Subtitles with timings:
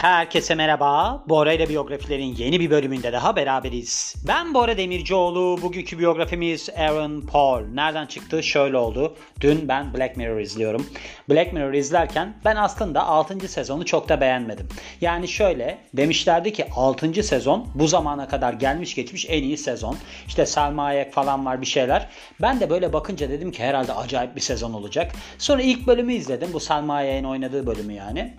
[0.00, 1.24] Herkese merhaba.
[1.28, 4.14] Bora ile biyografilerin yeni bir bölümünde daha beraberiz.
[4.28, 5.58] Ben Bora Demircioğlu.
[5.62, 7.60] Bugünkü biyografimiz Aaron Paul.
[7.74, 8.42] Nereden çıktı?
[8.42, 9.14] Şöyle oldu.
[9.40, 10.86] Dün ben Black Mirror izliyorum.
[11.30, 13.48] Black Mirror izlerken ben aslında 6.
[13.48, 14.68] sezonu çok da beğenmedim.
[15.00, 17.22] Yani şöyle demişlerdi ki 6.
[17.22, 19.96] sezon bu zamana kadar gelmiş geçmiş en iyi sezon.
[20.26, 22.08] İşte Selma Hayek falan var bir şeyler.
[22.42, 25.12] Ben de böyle bakınca dedim ki herhalde acayip bir sezon olacak.
[25.38, 26.52] Sonra ilk bölümü izledim.
[26.52, 28.34] Bu Selma Hayek'in oynadığı bölümü yani.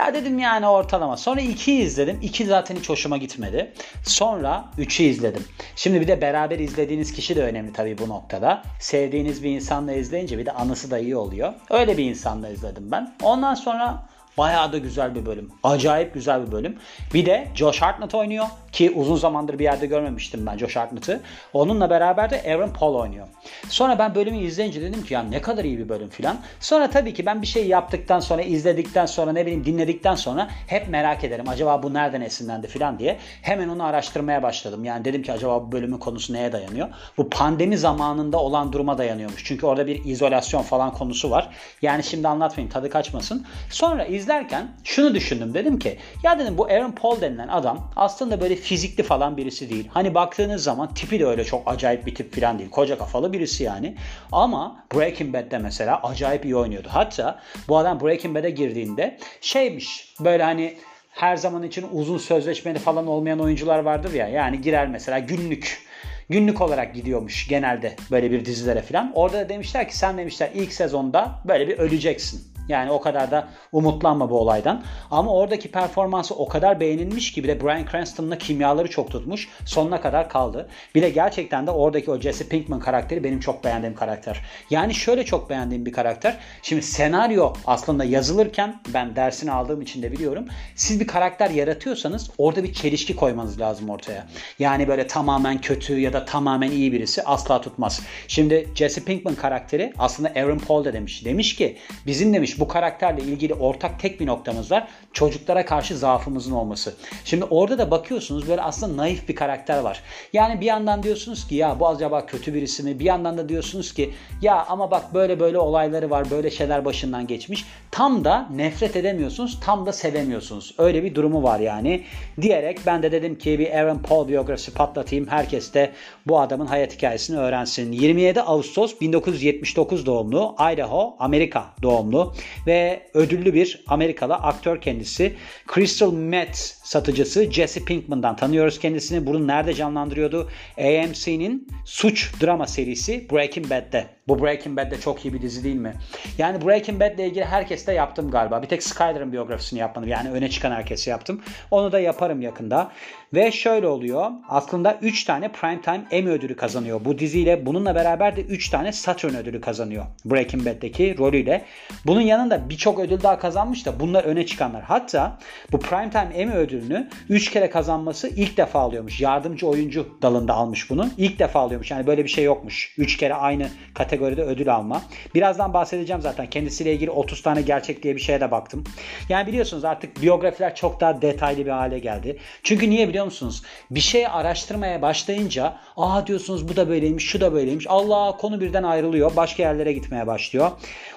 [0.00, 1.16] Ya dedim yani ortalama.
[1.16, 2.18] Sonra 2'yi izledim.
[2.22, 3.72] 2 zaten hiç hoşuma gitmedi.
[4.02, 5.44] Sonra 3'ü izledim.
[5.76, 8.62] Şimdi bir de beraber izlediğiniz kişi de önemli tabii bu noktada.
[8.80, 11.52] Sevdiğiniz bir insanla izleyince bir de anısı da iyi oluyor.
[11.70, 13.14] Öyle bir insanla izledim ben.
[13.22, 15.50] Ondan sonra Bayağı da güzel bir bölüm.
[15.62, 16.78] Acayip güzel bir bölüm.
[17.14, 21.20] Bir de Josh Hartnett oynuyor ki uzun zamandır bir yerde görmemiştim ben Josh Hartnett'ı.
[21.52, 23.28] Onunla beraber de Aaron Paul oynuyor.
[23.68, 26.38] Sonra ben bölümü izleyince dedim ki ya ne kadar iyi bir bölüm filan.
[26.60, 30.88] Sonra tabii ki ben bir şey yaptıktan sonra izledikten sonra ne bileyim dinledikten sonra hep
[30.88, 31.48] merak ederim.
[31.48, 33.18] Acaba bu nereden esinlendi filan diye.
[33.42, 34.84] Hemen onu araştırmaya başladım.
[34.84, 36.88] Yani dedim ki acaba bu bölümün konusu neye dayanıyor?
[37.16, 39.44] Bu pandemi zamanında olan duruma dayanıyormuş.
[39.44, 41.50] Çünkü orada bir izolasyon falan konusu var.
[41.82, 43.46] Yani şimdi anlatmayayım tadı kaçmasın.
[43.70, 45.54] Sonra izledim izlerken şunu düşündüm.
[45.54, 49.88] Dedim ki ya dedim bu Aaron Paul denilen adam aslında böyle fizikli falan birisi değil.
[49.92, 52.70] Hani baktığınız zaman tipi de öyle çok acayip bir tip falan değil.
[52.70, 53.96] Koca kafalı birisi yani.
[54.32, 56.88] Ama Breaking Bad'de mesela acayip iyi oynuyordu.
[56.90, 60.76] Hatta bu adam Breaking Bad'e girdiğinde şeymiş böyle hani
[61.10, 64.28] her zaman için uzun sözleşmeli falan olmayan oyuncular vardır ya.
[64.28, 65.88] Yani girer mesela günlük
[66.30, 69.12] günlük olarak gidiyormuş genelde böyle bir dizilere falan.
[69.14, 72.57] Orada da demişler ki sen demişler ilk sezonda böyle bir öleceksin.
[72.68, 74.82] Yani o kadar da umutlanma bu olaydan.
[75.10, 79.48] Ama oradaki performansı o kadar beğenilmiş ki bir de Bryan Cranston'la kimyaları çok tutmuş.
[79.64, 80.68] Sonuna kadar kaldı.
[80.94, 84.44] Bir de gerçekten de oradaki o Jesse Pinkman karakteri benim çok beğendiğim karakter.
[84.70, 86.36] Yani şöyle çok beğendiğim bir karakter.
[86.62, 90.44] Şimdi senaryo aslında yazılırken ben dersini aldığım için de biliyorum.
[90.74, 94.26] Siz bir karakter yaratıyorsanız orada bir çelişki koymanız lazım ortaya.
[94.58, 98.02] Yani böyle tamamen kötü ya da tamamen iyi birisi asla tutmaz.
[98.28, 101.24] Şimdi Jesse Pinkman karakteri aslında Aaron Paul da demiş.
[101.24, 101.76] Demiş ki
[102.06, 104.88] bizim demiş bu karakterle ilgili ortak tek bir noktamız var.
[105.12, 106.94] Çocuklara karşı zaafımızın olması.
[107.24, 110.02] Şimdi orada da bakıyorsunuz böyle aslında naif bir karakter var.
[110.32, 112.98] Yani bir yandan diyorsunuz ki ya bu acaba kötü birisi mi?
[112.98, 116.30] Bir yandan da diyorsunuz ki ya ama bak böyle böyle olayları var.
[116.30, 117.64] Böyle şeyler başından geçmiş.
[117.90, 119.60] Tam da nefret edemiyorsunuz.
[119.60, 120.74] Tam da sevemiyorsunuz.
[120.78, 122.04] Öyle bir durumu var yani.
[122.40, 125.26] Diyerek ben de dedim ki bir Aaron Paul biyografisi patlatayım.
[125.26, 125.92] Herkes de
[126.26, 127.92] bu adamın hayat hikayesini öğrensin.
[127.92, 130.56] 27 Ağustos 1979 doğumlu.
[130.72, 132.34] Idaho, Amerika doğumlu
[132.66, 135.34] ve ödüllü bir Amerikalı aktör kendisi.
[135.74, 139.26] Crystal Meth satıcısı Jesse Pinkman'dan tanıyoruz kendisini.
[139.26, 140.50] Bunu nerede canlandırıyordu?
[140.78, 144.06] AMC'nin suç drama serisi Breaking Bad'de.
[144.28, 145.94] Bu Breaking Bad'de çok iyi bir dizi değil mi?
[146.38, 148.62] Yani Breaking Bad'le ilgili herkeste yaptım galiba.
[148.62, 150.08] Bir tek Skyler'ın biyografisini yapmadım.
[150.08, 151.42] Yani öne çıkan herkesi yaptım.
[151.70, 152.90] Onu da yaparım yakında.
[153.34, 154.30] Ve şöyle oluyor.
[154.48, 157.04] Aslında 3 tane Primetime Emmy ödülü kazanıyor.
[157.04, 160.04] Bu diziyle bununla beraber de 3 tane Saturn ödülü kazanıyor.
[160.24, 161.64] Breaking Bad'deki rolüyle.
[162.06, 164.82] Bunun yanında birçok ödül daha kazanmış da bunlar öne çıkanlar.
[164.82, 165.38] Hatta
[165.72, 169.20] bu Primetime Emmy ödülünü 3 kere kazanması ilk defa alıyormuş.
[169.20, 171.08] Yardımcı oyuncu dalında almış bunu.
[171.16, 171.90] İlk defa alıyormuş.
[171.90, 172.94] Yani böyle bir şey yokmuş.
[172.98, 175.02] 3 kere aynı kategoride ödül alma.
[175.34, 176.50] Birazdan bahsedeceğim zaten.
[176.50, 178.84] Kendisiyle ilgili 30 tane gerçek diye bir şeye de baktım.
[179.28, 182.38] Yani biliyorsunuz artık biyografiler çok daha detaylı bir hale geldi.
[182.62, 183.62] Çünkü niye biliyor musunuz?
[183.90, 187.86] Bir şey araştırmaya başlayınca aa diyorsunuz bu da böyleymiş, şu da böyleymiş.
[187.88, 189.36] Allah konu birden ayrılıyor.
[189.36, 190.70] Başka yerlere gitmeye başlıyor.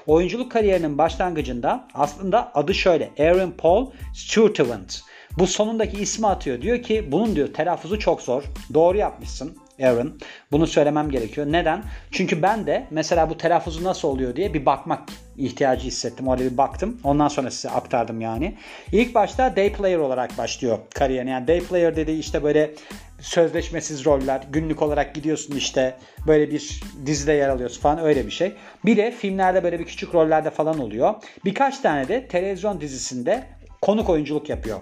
[0.07, 3.09] Oyunculuk kariyerinin başlangıcında aslında adı şöyle.
[3.19, 5.01] Aaron Paul Sturtevant.
[5.37, 6.61] Bu sonundaki ismi atıyor.
[6.61, 8.43] Diyor ki bunun diyor telaffuzu çok zor.
[8.73, 9.57] Doğru yapmışsın.
[9.83, 10.19] Aaron.
[10.51, 11.47] Bunu söylemem gerekiyor.
[11.47, 11.83] Neden?
[12.11, 16.27] Çünkü ben de mesela bu telaffuzu nasıl oluyor diye bir bakmak ihtiyacı hissettim.
[16.27, 16.99] Orada bir baktım.
[17.03, 18.55] Ondan sonra size aktardım yani.
[18.91, 21.29] İlk başta day player olarak başlıyor kariyerine.
[21.29, 22.71] Yani day player dediği işte böyle
[23.19, 24.41] sözleşmesiz roller.
[24.51, 28.53] Günlük olarak gidiyorsun işte böyle bir dizide yer alıyorsun falan öyle bir şey.
[28.85, 31.13] Bir de filmlerde böyle bir küçük rollerde falan oluyor.
[31.45, 33.43] Birkaç tane de televizyon dizisinde
[33.81, 34.79] konuk oyunculuk yapıyor.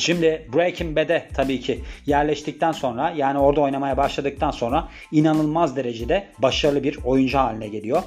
[0.00, 6.82] Şimdi Breaking Bad'e tabii ki yerleştikten sonra yani orada oynamaya başladıktan sonra inanılmaz derecede başarılı
[6.82, 8.02] bir oyuncu haline geliyor.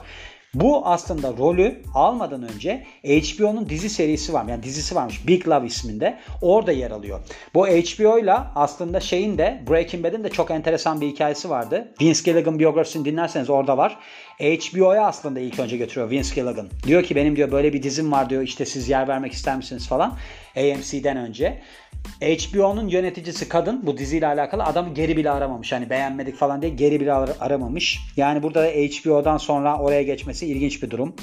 [0.53, 4.45] Bu aslında rolü almadan önce HBO'nun dizi serisi var.
[4.45, 6.19] Yani dizisi varmış Big Love isminde.
[6.41, 7.19] Orada yer alıyor.
[7.53, 11.94] Bu HBO ile aslında şeyin de Breaking Bad'in de çok enteresan bir hikayesi vardı.
[12.01, 13.97] Vince Gilligan biyografisini dinlerseniz orada var.
[14.41, 16.67] HBO'ya aslında ilk önce götürüyor Vince Gilligan.
[16.88, 19.88] Diyor ki benim diyor böyle bir dizim var diyor işte siz yer vermek ister misiniz
[19.88, 20.17] falan.
[20.57, 21.61] AMC'den önce.
[22.21, 25.71] HBO'nun yöneticisi kadın bu diziyle alakalı adamı geri bile aramamış.
[25.71, 27.99] Hani beğenmedik falan diye geri bile aramamış.
[28.17, 31.15] Yani burada da HBO'dan sonra oraya geçmesi ilginç bir durum.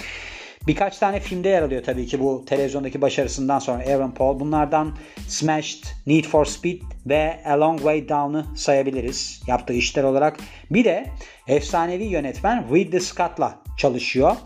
[0.68, 4.40] Birkaç tane filmde yer alıyor tabii ki bu televizyondaki başarısından sonra Aaron Paul.
[4.40, 4.96] Bunlardan
[5.28, 10.36] Smashed, Need for Speed ve A Long Way Down'ı sayabiliriz yaptığı işler olarak.
[10.70, 11.06] Bir de
[11.46, 14.36] efsanevi yönetmen Ridley Scott'la çalışıyor.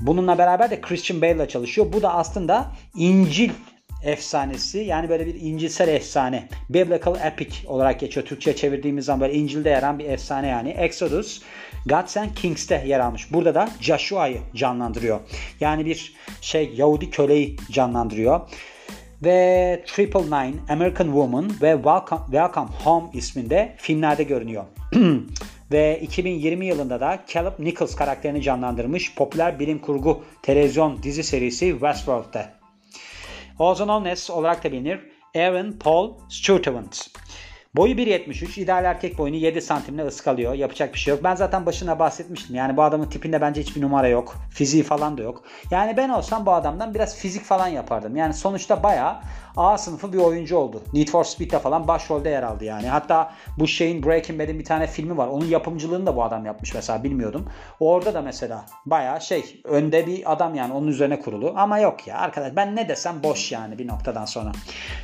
[0.00, 1.92] Bununla beraber de Christian Bale'la çalışıyor.
[1.92, 3.50] Bu da aslında İncil
[4.04, 6.48] efsanesi yani böyle bir İncilsel efsane.
[6.70, 8.26] Biblical epic olarak geçiyor.
[8.26, 10.70] Türkçe çevirdiğimiz zaman böyle İncil'de yer alan bir efsane yani.
[10.70, 11.42] Exodus
[11.86, 13.32] Gods and Kings'te yer almış.
[13.32, 15.20] Burada da Joshua'yı canlandırıyor.
[15.60, 18.40] Yani bir şey Yahudi köleyi canlandırıyor.
[19.24, 24.64] Ve Triple Nine, American Woman ve Welcome, Welcome Home isminde filmlerde görünüyor.
[25.72, 32.52] ve 2020 yılında da Caleb Nichols karakterini canlandırmış popüler bilim kurgu televizyon dizi serisi Westworld'te.
[33.58, 35.00] Also known as olarak da bilinir
[35.36, 37.10] Aaron Paul Sturtevant.
[37.76, 38.60] Boyu 1.73.
[38.60, 40.54] ideal erkek boyunu 7 santimle ıskalıyor.
[40.54, 41.24] Yapacak bir şey yok.
[41.24, 42.56] Ben zaten başına bahsetmiştim.
[42.56, 44.36] Yani bu adamın tipinde bence hiçbir numara yok.
[44.50, 45.42] Fiziği falan da yok.
[45.70, 48.16] Yani ben olsam bu adamdan biraz fizik falan yapardım.
[48.16, 49.22] Yani sonuçta baya
[49.56, 50.82] A sınıfı bir oyuncu oldu.
[50.92, 52.88] Need for Speed'de falan başrolde yer aldı yani.
[52.88, 55.28] Hatta bu şeyin Breaking Bad'in bir tane filmi var.
[55.28, 57.48] Onun yapımcılığını da bu adam yapmış mesela bilmiyordum.
[57.80, 61.54] Orada da mesela baya şey önde bir adam yani onun üzerine kurulu.
[61.56, 64.52] Ama yok ya arkadaş ben ne desem boş yani bir noktadan sonra.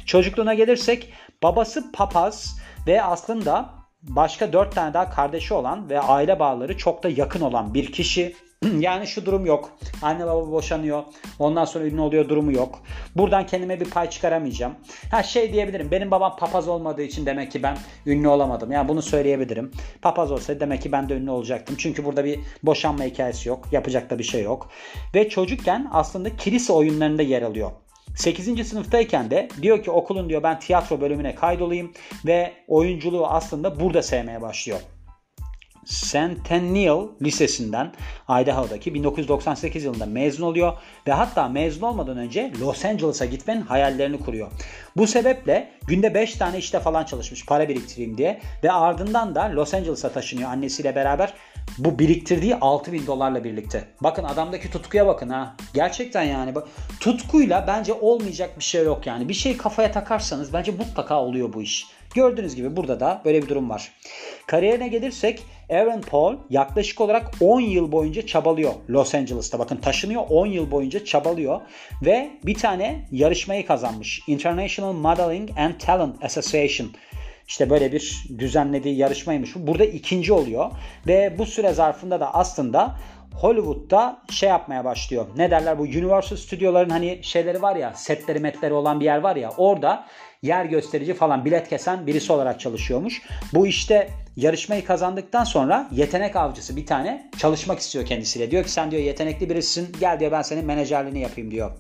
[0.07, 1.13] Çocukluğuna gelirsek
[1.43, 2.56] babası papaz
[2.87, 3.71] ve aslında
[4.03, 8.37] başka dört tane daha kardeşi olan ve aile bağları çok da yakın olan bir kişi.
[8.79, 9.71] yani şu durum yok.
[10.03, 11.03] Anne baba boşanıyor.
[11.39, 12.79] Ondan sonra ünlü oluyor durumu yok.
[13.17, 14.75] Buradan kendime bir pay çıkaramayacağım.
[15.11, 15.91] Ha şey diyebilirim.
[15.91, 18.73] Benim babam papaz olmadığı için demek ki ben ünlü olamadım.
[18.73, 19.71] Yani bunu söyleyebilirim.
[20.03, 21.77] Papaz olsaydı demek ki ben de ünlü olacaktım.
[21.79, 23.69] Çünkü burada bir boşanma hikayesi yok.
[23.73, 24.69] Yapacak da bir şey yok.
[25.15, 27.71] Ve çocukken aslında kilise oyunlarında yer alıyor.
[28.17, 28.69] 8.
[28.69, 31.93] sınıftayken de diyor ki okulun diyor ben tiyatro bölümüne kaydolayım
[32.27, 34.81] ve oyunculuğu aslında burada sevmeye başlıyor.
[35.87, 37.93] Centennial Lisesi'nden
[38.43, 40.73] Idaho'daki 1998 yılında mezun oluyor
[41.07, 44.51] ve hatta mezun olmadan önce Los Angeles'a gitmenin hayallerini kuruyor.
[44.97, 49.75] Bu sebeple günde 5 tane işte falan çalışmış para biriktireyim diye ve ardından da Los
[49.75, 51.35] Angeles'a taşınıyor annesiyle beraber
[51.79, 53.85] bu biriktirdiği 6000 dolarla birlikte.
[54.01, 55.57] Bakın adamdaki tutkuya bakın ha.
[55.75, 56.55] Gerçekten yani
[57.01, 59.29] tutkuyla bence olmayacak bir şey yok yani.
[59.29, 61.87] Bir şey kafaya takarsanız bence mutlaka oluyor bu iş.
[62.15, 63.93] Gördüğünüz gibi burada da böyle bir durum var.
[64.47, 69.59] Kariyerine gelirsek Aaron Paul yaklaşık olarak 10 yıl boyunca çabalıyor Los Angeles'ta.
[69.59, 71.61] Bakın taşınıyor 10 yıl boyunca çabalıyor
[72.05, 74.23] ve bir tane yarışmayı kazanmış.
[74.27, 76.91] International Modeling and Talent Association
[77.49, 79.51] işte böyle bir düzenlediği yarışmaymış.
[79.57, 80.71] Burada ikinci oluyor
[81.07, 82.97] ve bu süre zarfında da aslında
[83.35, 85.27] Hollywood'da şey yapmaya başlıyor.
[85.37, 89.37] Ne derler bu Universal Stüdyoların hani şeyleri var ya setleri metleri olan bir yer var
[89.37, 90.07] ya orada
[90.43, 93.23] yer gösterici falan bilet kesen birisi olarak çalışıyormuş.
[93.55, 98.51] Bu işte yarışmayı kazandıktan sonra yetenek avcısı bir tane çalışmak istiyor kendisiyle.
[98.51, 101.71] Diyor ki sen diyor yetenekli birisin gel diyor ben senin menajerliğini yapayım diyor.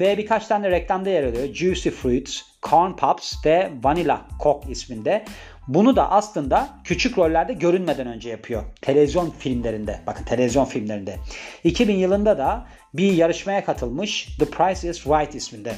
[0.00, 1.54] Ve birkaç tane reklamda yer alıyor.
[1.54, 5.24] Juicy Fruits, Corn Pops ve Vanilla Coke isminde.
[5.68, 8.62] Bunu da aslında küçük rollerde görünmeden önce yapıyor.
[8.82, 10.00] Televizyon filmlerinde.
[10.06, 11.16] Bakın televizyon filmlerinde.
[11.64, 14.36] 2000 yılında da bir yarışmaya katılmış.
[14.38, 15.74] The Price is Right isminde.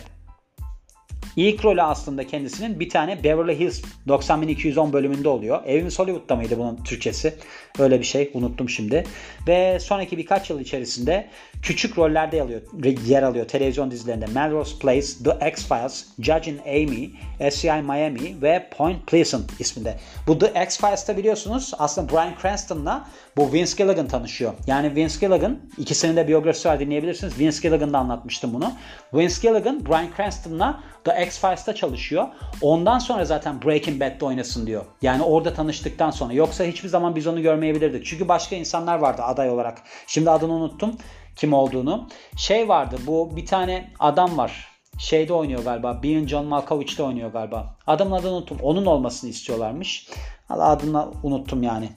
[1.39, 5.65] İlk rolü aslında kendisinin bir tane Beverly Hills 90210 bölümünde oluyor.
[5.67, 7.35] Evimiz Hollywood'da mıydı bunun Türkçesi?
[7.79, 9.05] Öyle bir şey unuttum şimdi.
[9.49, 11.29] Ve sonraki birkaç yıl içerisinde
[11.63, 12.61] küçük rollerde yer alıyor,
[13.07, 14.27] yer alıyor televizyon dizilerinde.
[14.27, 17.11] Melrose Place, The X-Files, Judge and Amy,
[17.51, 19.99] SCI Miami ve Point Pleasant isminde.
[20.27, 24.53] Bu The X-Files'ta biliyorsunuz aslında Bryan Cranston'la bu Vince Gilligan tanışıyor.
[24.67, 27.39] Yani Vince Gilligan ikisinin de biyografisi var dinleyebilirsiniz.
[27.39, 28.73] Vince Gilligan'da anlatmıştım bunu.
[29.15, 32.29] Vince Gilligan Bryan Cranston'la The X-Files'ta çalışıyor.
[32.63, 34.85] Ondan sonra zaten Breaking Bad'de oynasın diyor.
[35.03, 36.33] Yani orada tanıştıktan sonra.
[36.33, 38.07] Yoksa hiçbir zaman biz onu görmeyebilirdik.
[38.07, 39.83] Çünkü başka insanlar vardı aday olarak.
[40.07, 40.97] Şimdi adını unuttum
[41.37, 42.09] kim olduğunu.
[42.37, 44.69] Şey vardı bu bir tane adam var.
[44.99, 46.03] Şeyde oynuyor galiba.
[46.03, 47.77] Being John Malkovich'te oynuyor galiba.
[47.87, 48.59] Adamın adını unuttum.
[48.63, 50.09] Onun olmasını istiyorlarmış.
[50.49, 51.89] Adını unuttum yani.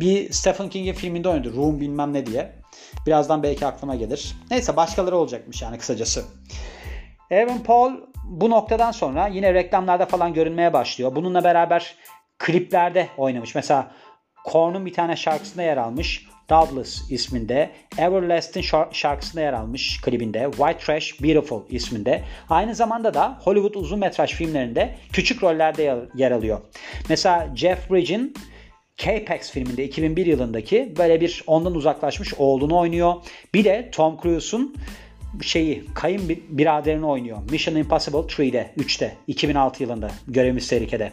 [0.00, 1.56] Bir Stephen King'in filminde oynadı.
[1.56, 2.52] Room bilmem ne diye.
[3.06, 4.36] Birazdan belki aklıma gelir.
[4.50, 6.24] Neyse başkaları olacakmış yani kısacası.
[7.30, 7.92] Aaron Paul
[8.24, 11.14] bu noktadan sonra yine reklamlarda falan görünmeye başlıyor.
[11.16, 11.94] Bununla beraber
[12.38, 13.54] kliplerde oynamış.
[13.54, 13.90] Mesela
[14.44, 16.26] Korn'un bir tane şarkısında yer almış.
[16.50, 17.70] Douglas isminde.
[17.98, 20.50] Everlasting şarkısında yer almış klibinde.
[20.50, 22.22] White Trash Beautiful isminde.
[22.48, 26.60] Aynı zamanda da Hollywood uzun metraj filmlerinde küçük rollerde yer alıyor.
[27.08, 28.34] Mesela Jeff Bridges'in
[28.96, 33.14] K-Pax filminde 2001 yılındaki böyle bir ondan uzaklaşmış oğlunu oynuyor.
[33.54, 34.76] Bir de Tom Cruise'un
[35.42, 37.38] şeyi kayın biraderini oynuyor.
[37.50, 41.12] Mission Impossible 3'de 3'te 2006 yılında görevimiz tehlikede.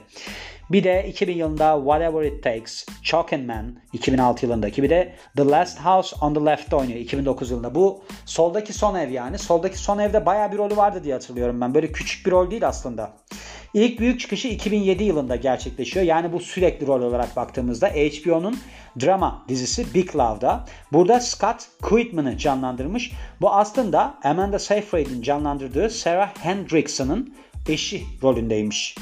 [0.72, 5.80] Bir de 2000 yılında Whatever It Takes, Chalk Man 2006 yılındaki bir de The Last
[5.80, 7.76] House on the Left'te oynuyor 2009 yılında.
[7.76, 9.40] Bu soldaki son ev yani.
[9.40, 11.74] Soldaki son evde baya bir rolü vardı diye hatırlıyorum ben.
[11.74, 13.14] Böyle küçük bir rol değil aslında.
[13.74, 16.06] İlk büyük çıkışı 2007 yılında gerçekleşiyor.
[16.06, 18.58] Yani bu sürekli rol olarak baktığımızda HBO'nun
[19.02, 20.66] drama dizisi Big Love'da.
[20.94, 23.12] Burada Scott Quitman'ı canlandırmış.
[23.42, 27.36] Bu aslında Amanda Seyfried'in canlandırdığı Sarah Hendrickson'ın
[27.70, 28.96] eşi rolündeymiş.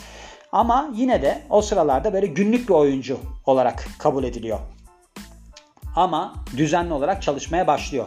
[0.52, 4.60] Ama yine de o sıralarda böyle günlük bir oyuncu olarak kabul ediliyor.
[5.96, 8.05] Ama düzenli olarak çalışmaya başlıyor.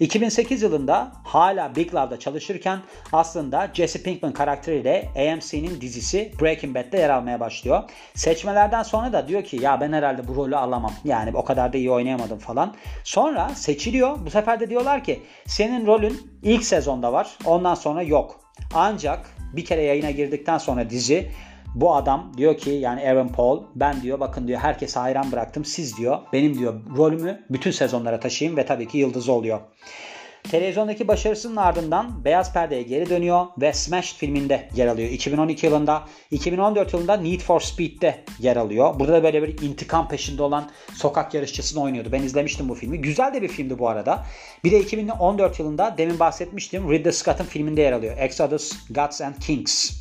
[0.00, 2.78] 2008 yılında hala Big Love'da çalışırken
[3.12, 7.82] aslında Jesse Pinkman karakteriyle AMC'nin dizisi Breaking Bad'de yer almaya başlıyor.
[8.14, 10.92] Seçmelerden sonra da diyor ki ya ben herhalde bu rolü alamam.
[11.04, 12.74] Yani o kadar da iyi oynayamadım falan.
[13.04, 14.26] Sonra seçiliyor.
[14.26, 17.38] Bu sefer de diyorlar ki senin rolün ilk sezonda var.
[17.44, 18.40] Ondan sonra yok.
[18.74, 21.30] Ancak bir kere yayına girdikten sonra dizi
[21.74, 25.64] bu adam diyor ki yani Aaron Paul ben diyor bakın diyor herkese hayran bıraktım.
[25.64, 29.60] Siz diyor benim diyor rolümü bütün sezonlara taşıyayım ve tabii ki yıldız oluyor.
[30.50, 35.10] Televizyondaki başarısının ardından Beyaz Perde'ye geri dönüyor ve Smash filminde yer alıyor.
[35.10, 39.00] 2012 yılında, 2014 yılında Need for Speed'de yer alıyor.
[39.00, 42.08] Burada da böyle bir intikam peşinde olan sokak yarışçısını oynuyordu.
[42.12, 43.00] Ben izlemiştim bu filmi.
[43.00, 44.24] Güzel de bir filmdi bu arada.
[44.64, 48.16] Bir de 2014 yılında demin bahsetmiştim Ridley Scott'ın filminde yer alıyor.
[48.18, 50.00] Exodus, Gods and Kings.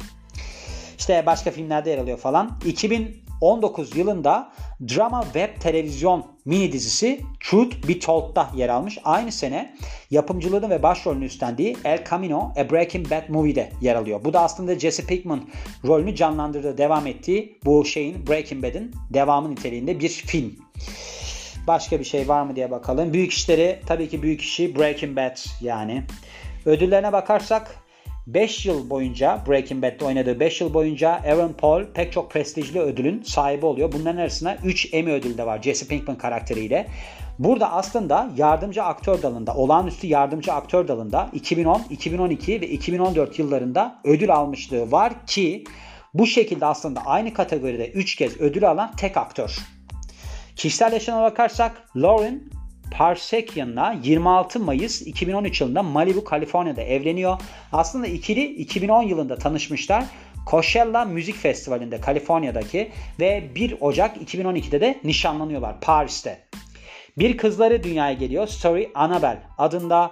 [0.98, 2.60] İşte başka filmlerde yer alıyor falan.
[2.66, 4.52] 2019 yılında
[4.96, 9.00] drama web televizyon mini dizisi Truth Be Told'da yer almış.
[9.04, 9.76] Aynı sene
[10.12, 14.22] yapımcılığını ve başrolünü üstlendiği El Camino A Breaking Bad Movie'de yer alıyor.
[14.26, 15.50] Bu da aslında Jesse Pinkman
[15.86, 20.56] rolünü canlandırdığı, devam ettiği bu şeyin Breaking Bad'in devamı niteliğinde bir film.
[21.68, 23.14] Başka bir şey var mı diye bakalım.
[23.14, 26.04] Büyük işleri tabii ki büyük işi Breaking Bad yani.
[26.66, 27.76] Ödüllerine bakarsak
[28.28, 33.24] 5 yıl boyunca Breaking Bad'de oynadığı 5 yıl boyunca Aaron Paul pek çok prestijli ödülün
[33.24, 33.92] sahibi oluyor.
[33.92, 36.88] Bunların arasında 3 Emmy ödülü de var Jesse Pinkman karakteriyle.
[37.40, 44.34] Burada aslında yardımcı aktör dalında, olağanüstü yardımcı aktör dalında 2010, 2012 ve 2014 yıllarında ödül
[44.34, 45.64] almışlığı var ki
[46.14, 49.58] bu şekilde aslında aynı kategoride 3 kez ödül alan tek aktör.
[50.56, 52.42] Kişisel yaşamına bakarsak Lauren
[52.92, 57.40] Parsekian'la 26 Mayıs 2013 yılında Malibu, Kaliforniya'da evleniyor.
[57.72, 60.04] Aslında ikili 2010 yılında tanışmışlar.
[60.52, 66.40] Coachella Müzik Festivali'nde Kaliforniya'daki ve 1 Ocak 2012'de de nişanlanıyorlar Paris'te.
[67.18, 68.48] Bir kızları dünyaya geliyor.
[68.48, 70.12] Story Annabelle adında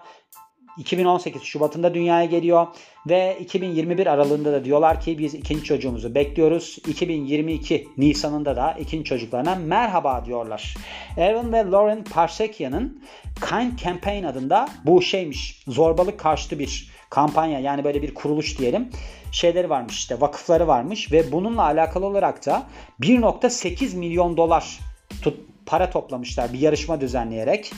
[0.77, 2.67] 2018 Şubat'ında dünyaya geliyor
[3.09, 6.77] ve 2021 aralığında da diyorlar ki biz ikinci çocuğumuzu bekliyoruz.
[6.87, 10.75] 2022 Nisan'ında da ikinci çocuklarına merhaba diyorlar.
[11.17, 13.03] Aaron ve Lauren Parsekian'ın
[13.49, 18.89] Kind Campaign adında bu şeymiş zorbalık karşıtı bir kampanya yani böyle bir kuruluş diyelim
[19.31, 22.63] şeyleri varmış işte vakıfları varmış ve bununla alakalı olarak da
[23.01, 24.79] 1.8 milyon dolar
[25.21, 27.71] tut, para toplamışlar bir yarışma düzenleyerek.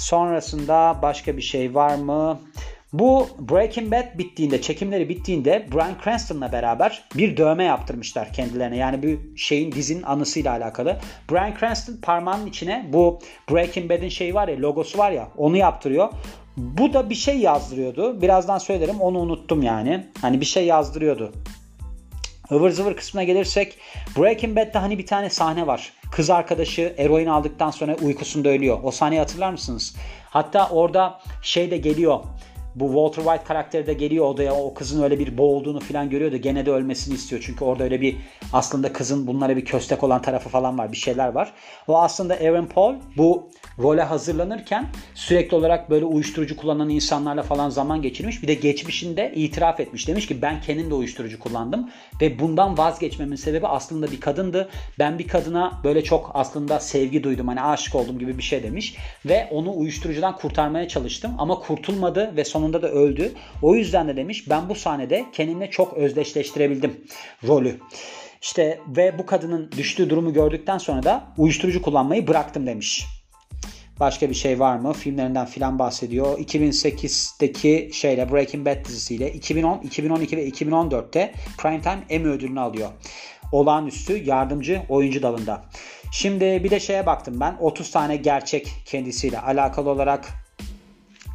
[0.00, 2.40] Sonrasında başka bir şey var mı?
[2.92, 8.76] Bu Breaking Bad bittiğinde, çekimleri bittiğinde Bryan Cranston'la beraber bir dövme yaptırmışlar kendilerine.
[8.76, 10.96] Yani bir şeyin dizinin anısıyla alakalı.
[11.30, 13.18] Bryan Cranston parmağının içine bu
[13.50, 16.08] Breaking Bad'in şeyi var ya, logosu var ya, onu yaptırıyor.
[16.56, 18.22] Bu da bir şey yazdırıyordu.
[18.22, 20.06] Birazdan söylerim onu unuttum yani.
[20.20, 21.32] Hani bir şey yazdırıyordu.
[22.50, 23.78] Ivır zıvır kısmına gelirsek
[24.18, 25.92] Breaking Bad'de hani bir tane sahne var.
[26.12, 28.78] Kız arkadaşı eroin aldıktan sonra uykusunda ölüyor.
[28.82, 29.96] O sahneyi hatırlar mısınız?
[30.30, 32.20] Hatta orada şey de geliyor
[32.74, 36.36] bu Walter White karakteri de geliyor odaya o kızın öyle bir boğulduğunu falan görüyor da
[36.36, 37.42] gene de ölmesini istiyor.
[37.46, 38.16] Çünkü orada öyle bir
[38.52, 41.52] aslında kızın bunlara bir köstek olan tarafı falan var bir şeyler var.
[41.88, 43.50] O aslında Aaron Paul bu
[43.82, 48.42] role hazırlanırken sürekli olarak böyle uyuşturucu kullanan insanlarla falan zaman geçirmiş.
[48.42, 50.08] Bir de geçmişinde itiraf etmiş.
[50.08, 54.68] Demiş ki ben kendim de uyuşturucu kullandım ve bundan vazgeçmemin sebebi aslında bir kadındı.
[54.98, 58.96] Ben bir kadına böyle çok aslında sevgi duydum hani aşık oldum gibi bir şey demiş
[59.26, 63.32] ve onu uyuşturucudan kurtarmaya çalıştım ama kurtulmadı ve sonunda da öldü.
[63.62, 67.04] O yüzden de demiş ben bu sahnede kendimle çok özdeşleştirebildim
[67.48, 67.76] rolü.
[68.42, 73.06] İşte ve bu kadının düştüğü durumu gördükten sonra da uyuşturucu kullanmayı bıraktım demiş.
[74.00, 74.92] Başka bir şey var mı?
[74.92, 76.38] Filmlerinden filan bahsediyor.
[76.38, 82.88] 2008'deki şeyle Breaking Bad dizisiyle 2010, 2012 ve 2014'te Primetime Emmy ödülünü alıyor.
[83.52, 85.64] Olağanüstü yardımcı oyuncu dalında.
[86.12, 87.56] Şimdi bir de şeye baktım ben.
[87.60, 90.28] 30 tane gerçek kendisiyle alakalı olarak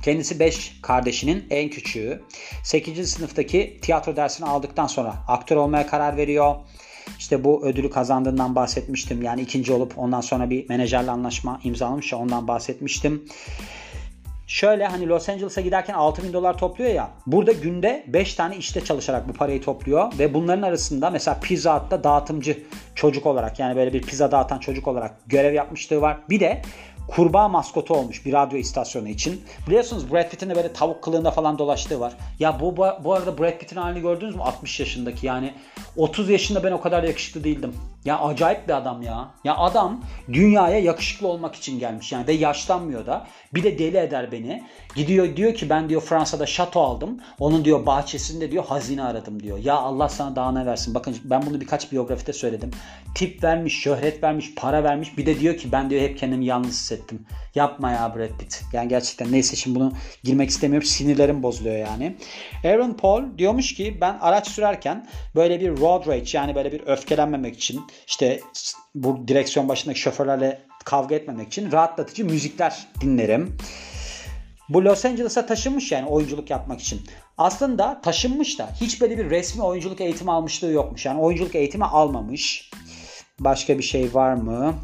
[0.03, 2.21] Kendisi 5 kardeşinin en küçüğü.
[2.63, 3.11] 8.
[3.11, 6.55] sınıftaki tiyatro dersini aldıktan sonra aktör olmaya karar veriyor.
[7.19, 9.21] İşte bu ödülü kazandığından bahsetmiştim.
[9.21, 13.25] Yani ikinci olup ondan sonra bir menajerle anlaşma imzalamış ya ondan bahsetmiştim.
[14.47, 17.09] Şöyle hani Los Angeles'a giderken 6 bin dolar topluyor ya.
[17.27, 20.19] Burada günde 5 tane işte çalışarak bu parayı topluyor.
[20.19, 22.63] Ve bunların arasında mesela Pizza Hut'ta dağıtımcı
[22.95, 26.17] çocuk olarak yani böyle bir pizza dağıtan çocuk olarak görev yapmışlığı var.
[26.29, 26.61] Bir de
[27.07, 29.41] kurbağa maskotu olmuş bir radyo istasyonu için.
[29.67, 32.13] Biliyorsunuz Brad Pitt'in de böyle tavuk kılığında falan dolaştığı var.
[32.39, 34.41] Ya bu, bu, arada Brad Pitt'in halini gördünüz mü?
[34.41, 35.53] 60 yaşındaki yani
[35.97, 37.73] 30 yaşında ben o kadar yakışıklı değildim.
[38.05, 39.31] Ya acayip bir adam ya.
[39.43, 40.01] Ya adam
[40.33, 43.27] dünyaya yakışıklı olmak için gelmiş yani ve yaşlanmıyor da.
[43.53, 44.63] Bir de deli eder beni.
[44.95, 47.19] Gidiyor diyor ki ben diyor Fransa'da şato aldım.
[47.39, 49.57] Onun diyor bahçesinde diyor hazine aradım diyor.
[49.57, 50.93] Ya Allah sana daha ne versin.
[50.93, 52.71] Bakın ben bunu birkaç biyografide söyledim.
[53.15, 55.17] Tip vermiş, şöhret vermiş, para vermiş.
[55.17, 57.25] Bir de diyor ki ben diyor hep kendimi yalnız hissettim.
[57.55, 58.63] Yapma ya Brad Pitt.
[58.73, 60.87] Yani gerçekten neyse şimdi bunu girmek istemiyorum.
[60.87, 62.15] Sinirlerim bozuluyor yani.
[62.63, 67.55] Aaron Paul diyormuş ki ben araç sürerken böyle bir road rage yani böyle bir öfkelenmemek
[67.55, 68.39] için işte
[68.95, 73.57] bu direksiyon başındaki şoförlerle kavga etmemek için rahatlatıcı müzikler dinlerim.
[74.69, 77.01] Bu Los Angeles'a taşınmış yani oyunculuk yapmak için.
[77.37, 81.05] Aslında taşınmış da hiç böyle bir resmi oyunculuk eğitimi almışlığı yokmuş.
[81.05, 82.71] Yani oyunculuk eğitimi almamış.
[83.39, 84.75] Başka bir şey var mı?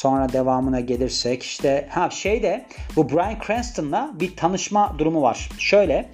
[0.00, 2.66] Sonra devamına gelirsek işte ha şeyde
[2.96, 5.48] bu Brian Cranston'la bir tanışma durumu var.
[5.58, 6.10] Şöyle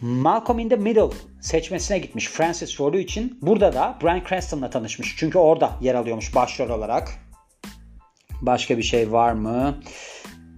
[0.00, 3.38] Malcolm in the Middle seçmesine gitmiş Francis rolü için.
[3.42, 5.14] Burada da Brian Cranston'la tanışmış.
[5.18, 7.08] Çünkü orada yer alıyormuş başrol olarak.
[8.40, 9.80] Başka bir şey var mı?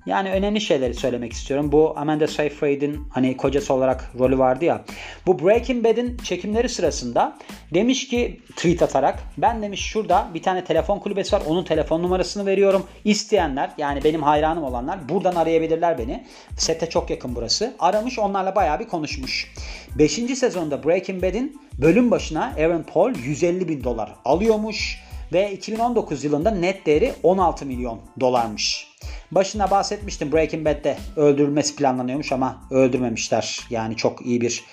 [0.06, 1.72] Yani önemli şeyleri söylemek istiyorum.
[1.72, 4.84] Bu Amanda Seyfried'in hani kocası olarak rolü vardı ya.
[5.26, 7.38] Bu Breaking Bad'in çekimleri sırasında
[7.74, 11.42] demiş ki tweet atarak ben demiş şurada bir tane telefon kulübesi var.
[11.46, 12.86] Onun telefon numarasını veriyorum.
[13.04, 16.26] İsteyenler yani benim hayranım olanlar buradan arayabilirler beni.
[16.56, 17.74] Sete çok yakın burası.
[17.78, 19.54] Aramış onlarla bayağı bir konuşmuş.
[19.98, 20.12] 5.
[20.12, 25.02] sezonda Breaking Bad'in bölüm başına Aaron Paul 150 bin dolar alıyormuş.
[25.32, 28.91] Ve 2019 yılında net değeri 16 milyon dolarmış.
[29.32, 33.60] Başına bahsetmiştim Breaking Bad'de öldürülmesi planlanıyormuş ama öldürmemişler.
[33.70, 34.64] Yani çok iyi bir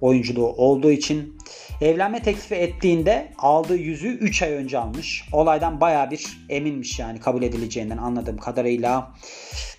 [0.00, 1.38] oyunculuğu olduğu için.
[1.80, 5.28] Evlenme teklifi ettiğinde aldığı yüzüğü 3 ay önce almış.
[5.32, 9.12] Olaydan baya bir eminmiş yani kabul edileceğinden anladığım kadarıyla.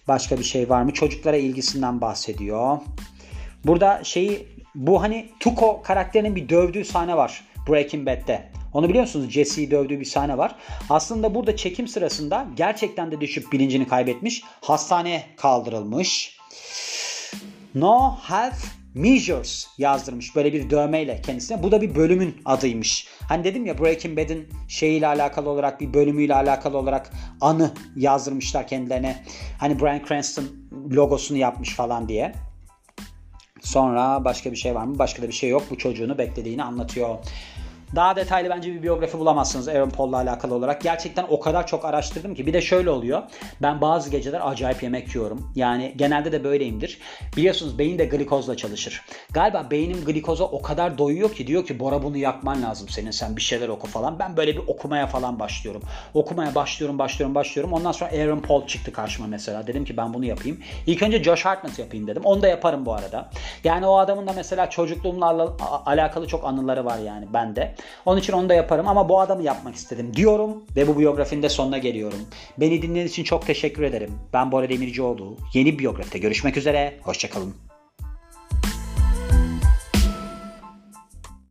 [0.08, 0.94] Başka bir şey var mı?
[0.94, 2.78] Çocuklara ilgisinden bahsediyor.
[3.66, 8.50] Burada şeyi bu hani Tuco karakterinin bir dövdüğü sahne var Breaking Bad'de.
[8.78, 9.30] Onu biliyor musunuz?
[9.30, 10.56] Jesse'yi dövdüğü bir sahne var.
[10.90, 14.44] Aslında burada çekim sırasında gerçekten de düşüp bilincini kaybetmiş.
[14.62, 16.38] Hastaneye kaldırılmış.
[17.76, 21.64] No health measures yazdırmış böyle bir dövmeyle kendisine.
[21.64, 23.08] Bu da bir bölümün adıymış.
[23.30, 27.12] Hani dedim ya Breaking Bad'in şeyiyle alakalı olarak bir bölümüyle alakalı olarak
[27.42, 29.24] anı yazdırmışlar kendilerine.
[29.60, 30.46] Hani Bryan Cranston
[30.92, 32.34] logosunu yapmış falan diye.
[33.62, 35.00] Sonra başka bir şey var mı?
[35.00, 35.64] Başka da bir şey yok.
[35.70, 37.18] Bu çocuğunu beklediğini anlatıyor.
[37.96, 40.82] Daha detaylı bence bir biyografi bulamazsınız Aaron Paul'la alakalı olarak.
[40.82, 42.46] Gerçekten o kadar çok araştırdım ki.
[42.46, 43.24] Bir de şöyle oluyor.
[43.62, 45.52] Ben bazı geceler acayip yemek yiyorum.
[45.56, 47.00] Yani genelde de böyleyimdir.
[47.38, 49.02] Biliyorsunuz beyin de glikozla çalışır.
[49.32, 53.36] Galiba beynim glikoza o kadar doyuyor ki diyor ki Bora bunu yakman lazım senin sen
[53.36, 54.20] bir şeyler oku falan.
[54.20, 55.82] Ben böyle bir okumaya falan başlıyorum.
[56.14, 57.74] Okumaya başlıyorum başlıyorum başlıyorum.
[57.74, 59.68] Ondan sonra Aaron Paul çıktı karşıma mesela.
[59.68, 60.60] Dedim ki ben bunu yapayım.
[60.88, 62.22] İlk önce Josh Hartnett yapayım dedim.
[62.26, 63.30] Onu da yaparım bu arada.
[63.64, 67.77] Yani o adamın da mesela çocukluğumla alakalı çok anıları var yani bende.
[68.06, 71.50] Onun için onu da yaparım ama bu adamı yapmak istedim diyorum ve bu biyografinin de
[71.50, 72.20] sonuna geliyorum.
[72.58, 74.12] Beni dinlediğiniz için çok teşekkür ederim.
[74.34, 75.38] Ben Bora Demircioğlu.
[75.54, 76.94] Yeni biyografide görüşmek üzere.
[77.02, 77.67] Hoşçakalın.